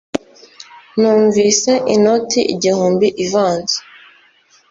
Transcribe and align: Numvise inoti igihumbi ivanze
Numvise 0.99 1.71
inoti 1.95 2.41
igihumbi 2.53 3.07
ivanze 3.25 3.77